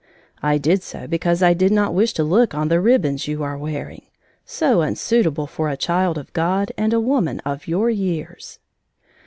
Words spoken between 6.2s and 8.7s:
God and a woman of your years!"